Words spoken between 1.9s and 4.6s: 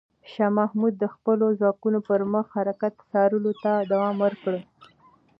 پر مخ حرکت څارلو ته دوام ورکړ.